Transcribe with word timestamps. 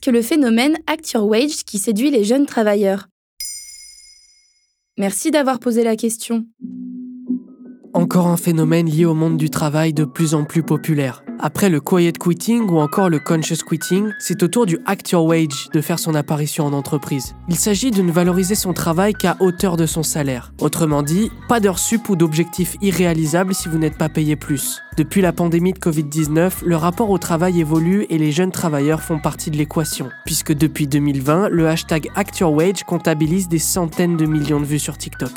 que 0.00 0.10
le 0.10 0.22
phénomène 0.22 0.76
Act 0.86 1.12
Your 1.12 1.26
Wage 1.26 1.64
qui 1.64 1.78
séduit 1.78 2.10
les 2.10 2.24
jeunes 2.24 2.46
travailleurs 2.46 3.08
Merci 4.96 5.30
d'avoir 5.30 5.60
posé 5.60 5.84
la 5.84 5.94
question. 5.94 6.44
Encore 7.98 8.28
un 8.28 8.36
phénomène 8.36 8.86
lié 8.86 9.06
au 9.06 9.14
monde 9.14 9.36
du 9.36 9.50
travail 9.50 9.92
de 9.92 10.04
plus 10.04 10.32
en 10.32 10.44
plus 10.44 10.62
populaire. 10.62 11.24
Après 11.40 11.68
le 11.68 11.80
quiet 11.80 12.12
quitting 12.12 12.68
ou 12.68 12.78
encore 12.78 13.10
le 13.10 13.18
conscious 13.18 13.64
quitting, 13.68 14.10
c'est 14.20 14.40
au 14.44 14.46
tour 14.46 14.66
du 14.66 14.78
act 14.86 15.12
wage 15.14 15.68
de 15.72 15.80
faire 15.80 15.98
son 15.98 16.14
apparition 16.14 16.64
en 16.64 16.72
entreprise. 16.74 17.34
Il 17.48 17.56
s'agit 17.56 17.90
de 17.90 18.00
ne 18.00 18.12
valoriser 18.12 18.54
son 18.54 18.72
travail 18.72 19.14
qu'à 19.14 19.36
hauteur 19.40 19.76
de 19.76 19.84
son 19.84 20.04
salaire. 20.04 20.52
Autrement 20.60 21.02
dit, 21.02 21.32
pas 21.48 21.58
d'heures 21.58 21.80
sup 21.80 22.08
ou 22.08 22.14
d'objectifs 22.14 22.76
irréalisables 22.82 23.52
si 23.52 23.68
vous 23.68 23.78
n'êtes 23.78 23.98
pas 23.98 24.08
payé 24.08 24.36
plus. 24.36 24.80
Depuis 24.96 25.20
la 25.20 25.32
pandémie 25.32 25.72
de 25.72 25.80
Covid-19, 25.80 26.64
le 26.64 26.76
rapport 26.76 27.10
au 27.10 27.18
travail 27.18 27.58
évolue 27.58 28.06
et 28.10 28.18
les 28.18 28.30
jeunes 28.30 28.52
travailleurs 28.52 29.02
font 29.02 29.18
partie 29.18 29.50
de 29.50 29.56
l'équation, 29.56 30.08
puisque 30.24 30.52
depuis 30.52 30.86
2020, 30.86 31.48
le 31.48 31.66
hashtag 31.66 32.10
Act 32.14 32.42
Wage 32.42 32.84
comptabilise 32.84 33.48
des 33.48 33.58
centaines 33.58 34.16
de 34.16 34.24
millions 34.24 34.60
de 34.60 34.66
vues 34.66 34.78
sur 34.78 34.96
TikTok. 34.96 35.32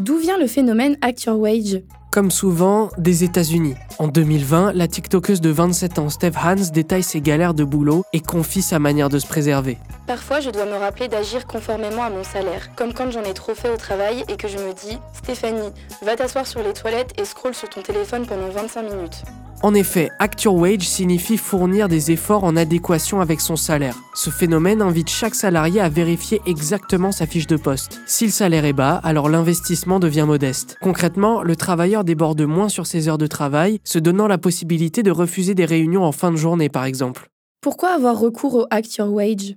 D'où 0.00 0.16
vient 0.16 0.38
le 0.38 0.46
phénomène 0.46 0.96
Act 1.02 1.24
Your 1.24 1.38
Wage 1.38 1.82
Comme 2.10 2.30
souvent, 2.30 2.88
des 2.96 3.22
États-Unis. 3.22 3.74
En 3.98 4.08
2020, 4.08 4.72
la 4.72 4.88
TikTokeuse 4.88 5.42
de 5.42 5.50
27 5.50 5.98
ans, 5.98 6.08
Steph 6.08 6.32
Hans, 6.42 6.70
détaille 6.72 7.02
ses 7.02 7.20
galères 7.20 7.52
de 7.52 7.64
boulot 7.64 8.04
et 8.14 8.20
confie 8.20 8.62
sa 8.62 8.78
manière 8.78 9.10
de 9.10 9.18
se 9.18 9.26
préserver. 9.26 9.76
Parfois, 10.10 10.40
je 10.40 10.50
dois 10.50 10.64
me 10.64 10.74
rappeler 10.74 11.06
d'agir 11.06 11.46
conformément 11.46 12.02
à 12.02 12.10
mon 12.10 12.24
salaire, 12.24 12.74
comme 12.74 12.92
quand 12.92 13.12
j'en 13.12 13.22
ai 13.22 13.32
trop 13.32 13.54
fait 13.54 13.70
au 13.70 13.76
travail 13.76 14.24
et 14.26 14.36
que 14.36 14.48
je 14.48 14.58
me 14.58 14.72
dis 14.72 14.98
Stéphanie, 15.12 15.70
va 16.02 16.16
t'asseoir 16.16 16.48
sur 16.48 16.64
les 16.64 16.72
toilettes 16.72 17.12
et 17.16 17.24
scroll 17.24 17.54
sur 17.54 17.68
ton 17.68 17.80
téléphone 17.80 18.26
pendant 18.26 18.48
25 18.48 18.82
minutes. 18.82 19.22
En 19.62 19.72
effet, 19.72 20.10
Act 20.18 20.42
Your 20.42 20.56
Wage 20.56 20.82
signifie 20.82 21.36
fournir 21.36 21.86
des 21.86 22.10
efforts 22.10 22.42
en 22.42 22.56
adéquation 22.56 23.20
avec 23.20 23.40
son 23.40 23.54
salaire. 23.54 23.94
Ce 24.12 24.30
phénomène 24.30 24.82
invite 24.82 25.08
chaque 25.08 25.36
salarié 25.36 25.80
à 25.80 25.88
vérifier 25.88 26.42
exactement 26.44 27.12
sa 27.12 27.26
fiche 27.26 27.46
de 27.46 27.56
poste. 27.56 28.00
Si 28.06 28.24
le 28.24 28.32
salaire 28.32 28.64
est 28.64 28.72
bas, 28.72 29.00
alors 29.04 29.28
l'investissement 29.28 30.00
devient 30.00 30.24
modeste. 30.26 30.76
Concrètement, 30.82 31.44
le 31.44 31.54
travailleur 31.54 32.02
déborde 32.02 32.42
moins 32.42 32.68
sur 32.68 32.88
ses 32.88 33.08
heures 33.08 33.16
de 33.16 33.28
travail, 33.28 33.78
se 33.84 34.00
donnant 34.00 34.26
la 34.26 34.38
possibilité 34.38 35.04
de 35.04 35.12
refuser 35.12 35.54
des 35.54 35.66
réunions 35.66 36.02
en 36.02 36.10
fin 36.10 36.32
de 36.32 36.36
journée 36.36 36.68
par 36.68 36.84
exemple. 36.84 37.28
Pourquoi 37.60 37.90
avoir 37.90 38.18
recours 38.18 38.56
au 38.56 38.66
Act 38.72 38.96
Your 38.96 39.12
Wage? 39.12 39.54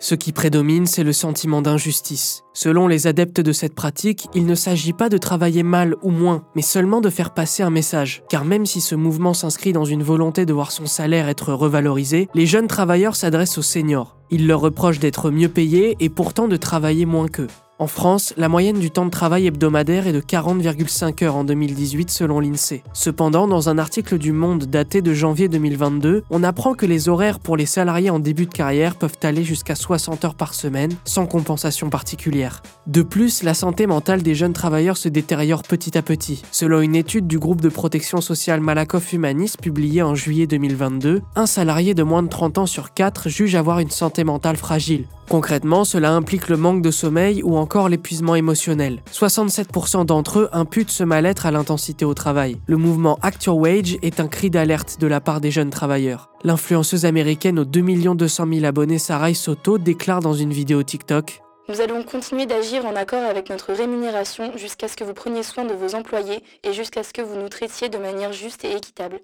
Ce 0.00 0.14
qui 0.14 0.32
prédomine, 0.32 0.86
c'est 0.86 1.02
le 1.02 1.12
sentiment 1.12 1.60
d'injustice. 1.60 2.44
Selon 2.54 2.86
les 2.86 3.06
adeptes 3.06 3.40
de 3.40 3.52
cette 3.52 3.74
pratique, 3.74 4.28
il 4.34 4.46
ne 4.46 4.54
s'agit 4.54 4.92
pas 4.92 5.08
de 5.08 5.18
travailler 5.18 5.62
mal 5.62 5.96
ou 6.02 6.10
moins, 6.10 6.44
mais 6.54 6.62
seulement 6.62 7.00
de 7.00 7.10
faire 7.10 7.34
passer 7.34 7.62
un 7.62 7.70
message. 7.70 8.22
Car 8.28 8.44
même 8.44 8.66
si 8.66 8.80
ce 8.80 8.94
mouvement 8.94 9.34
s'inscrit 9.34 9.72
dans 9.72 9.84
une 9.84 10.02
volonté 10.02 10.46
de 10.46 10.52
voir 10.52 10.70
son 10.70 10.86
salaire 10.86 11.28
être 11.28 11.52
revalorisé, 11.52 12.28
les 12.34 12.46
jeunes 12.46 12.68
travailleurs 12.68 13.16
s'adressent 13.16 13.58
aux 13.58 13.62
seniors. 13.62 14.16
Ils 14.30 14.46
leur 14.46 14.60
reprochent 14.60 15.00
d'être 15.00 15.30
mieux 15.30 15.48
payés 15.48 15.96
et 16.00 16.08
pourtant 16.08 16.48
de 16.48 16.56
travailler 16.56 17.06
moins 17.06 17.28
qu'eux. 17.28 17.48
En 17.80 17.86
France, 17.86 18.34
la 18.36 18.48
moyenne 18.48 18.80
du 18.80 18.90
temps 18.90 19.04
de 19.04 19.10
travail 19.10 19.46
hebdomadaire 19.46 20.08
est 20.08 20.12
de 20.12 20.20
40,5 20.20 21.22
heures 21.22 21.36
en 21.36 21.44
2018 21.44 22.10
selon 22.10 22.40
l'INSEE. 22.40 22.82
Cependant, 22.92 23.46
dans 23.46 23.68
un 23.68 23.78
article 23.78 24.18
du 24.18 24.32
Monde 24.32 24.64
daté 24.64 25.00
de 25.00 25.14
janvier 25.14 25.48
2022, 25.48 26.24
on 26.28 26.42
apprend 26.42 26.74
que 26.74 26.86
les 26.86 27.08
horaires 27.08 27.38
pour 27.38 27.56
les 27.56 27.66
salariés 27.66 28.10
en 28.10 28.18
début 28.18 28.46
de 28.46 28.52
carrière 28.52 28.96
peuvent 28.96 29.18
aller 29.22 29.44
jusqu'à 29.44 29.76
60 29.76 30.24
heures 30.24 30.34
par 30.34 30.54
semaine, 30.54 30.90
sans 31.04 31.26
compensation 31.26 31.88
particulière. 31.88 32.64
De 32.88 33.02
plus, 33.02 33.44
la 33.44 33.54
santé 33.54 33.86
mentale 33.86 34.22
des 34.22 34.34
jeunes 34.34 34.54
travailleurs 34.54 34.96
se 34.96 35.08
détériore 35.08 35.62
petit 35.62 35.96
à 35.96 36.02
petit. 36.02 36.42
Selon 36.50 36.80
une 36.80 36.96
étude 36.96 37.28
du 37.28 37.38
groupe 37.38 37.60
de 37.60 37.68
protection 37.68 38.20
sociale 38.20 38.60
Malakoff 38.60 39.12
Humanis 39.12 39.52
publiée 39.56 40.02
en 40.02 40.16
juillet 40.16 40.48
2022, 40.48 41.22
un 41.36 41.46
salarié 41.46 41.94
de 41.94 42.02
moins 42.02 42.24
de 42.24 42.28
30 42.28 42.58
ans 42.58 42.66
sur 42.66 42.92
4 42.92 43.28
juge 43.28 43.54
avoir 43.54 43.78
une 43.78 43.90
santé 43.90 44.24
mentale 44.24 44.56
fragile. 44.56 45.04
Concrètement, 45.28 45.84
cela 45.84 46.12
implique 46.12 46.48
le 46.48 46.56
manque 46.56 46.80
de 46.80 46.90
sommeil 46.90 47.42
ou 47.42 47.56
encore 47.56 47.90
l'épuisement 47.90 48.34
émotionnel. 48.34 49.02
67% 49.12 50.06
d'entre 50.06 50.38
eux 50.38 50.48
imputent 50.52 50.90
ce 50.90 51.04
mal-être 51.04 51.44
à 51.44 51.50
l'intensité 51.50 52.06
au 52.06 52.14
travail. 52.14 52.56
Le 52.66 52.78
mouvement 52.78 53.18
Act 53.20 53.44
Your 53.44 53.58
Wage 53.58 53.98
est 54.00 54.20
un 54.20 54.28
cri 54.28 54.48
d'alerte 54.48 54.98
de 55.00 55.06
la 55.06 55.20
part 55.20 55.42
des 55.42 55.50
jeunes 55.50 55.70
travailleurs. 55.70 56.30
L'influenceuse 56.44 57.04
américaine 57.04 57.58
aux 57.58 57.66
2 57.66 58.14
200 58.14 58.46
000 58.52 58.64
abonnés 58.64 58.98
Sarai 58.98 59.34
Soto 59.34 59.76
déclare 59.76 60.20
dans 60.20 60.34
une 60.34 60.52
vidéo 60.52 60.82
TikTok 60.82 61.42
nous 61.70 61.82
allons 61.82 62.02
continuer 62.02 62.46
d'agir 62.46 62.86
en 62.86 62.96
accord 62.96 63.22
avec 63.22 63.50
notre 63.50 63.74
rémunération 63.74 64.56
jusqu'à 64.56 64.88
ce 64.88 64.96
que 64.96 65.04
vous 65.04 65.12
preniez 65.12 65.42
soin 65.42 65.66
de 65.66 65.74
vos 65.74 65.94
employés 65.94 66.42
et 66.64 66.72
jusqu'à 66.72 67.02
ce 67.02 67.12
que 67.12 67.20
vous 67.20 67.36
nous 67.36 67.50
traitiez 67.50 67.90
de 67.90 67.98
manière 67.98 68.32
juste 68.32 68.64
et 68.64 68.72
équitable. 68.74 69.20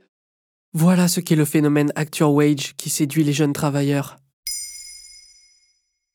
Voilà 0.75 1.09
ce 1.09 1.21
qu'est 1.21 1.36
le 1.36 1.47
phénomène 1.47 1.91
Act 1.94 2.19
Your 2.19 2.34
Wage 2.34 2.75
qui 2.76 2.91
séduit 2.91 3.25
les 3.25 3.32
jeunes 3.32 3.54
travailleurs. 3.54 4.19